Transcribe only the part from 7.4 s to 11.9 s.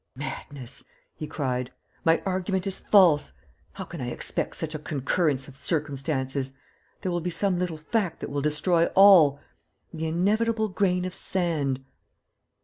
little fact that will destroy all... the inevitable grain of sand.